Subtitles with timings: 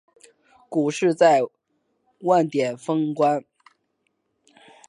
[0.67, 1.43] 股市在
[2.21, 3.45] 万点封关